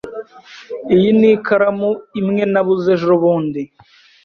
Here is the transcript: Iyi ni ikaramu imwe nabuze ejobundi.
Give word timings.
Iyi 0.95 1.09
ni 1.19 1.27
ikaramu 1.33 1.89
imwe 2.19 2.43
nabuze 2.51 2.87
ejobundi. 2.97 3.61